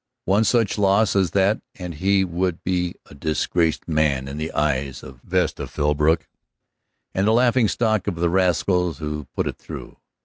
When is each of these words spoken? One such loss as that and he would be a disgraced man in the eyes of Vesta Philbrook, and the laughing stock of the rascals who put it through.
One 0.25 0.45
such 0.45 0.79
loss 0.79 1.15
as 1.15 1.29
that 1.29 1.61
and 1.75 1.93
he 1.93 2.25
would 2.25 2.63
be 2.63 2.95
a 3.05 3.13
disgraced 3.13 3.87
man 3.87 4.27
in 4.27 4.37
the 4.39 4.51
eyes 4.53 5.03
of 5.03 5.21
Vesta 5.21 5.67
Philbrook, 5.67 6.27
and 7.13 7.27
the 7.27 7.33
laughing 7.33 7.67
stock 7.67 8.07
of 8.07 8.15
the 8.15 8.27
rascals 8.31 8.97
who 8.97 9.27
put 9.35 9.45
it 9.45 9.59
through. 9.59 9.97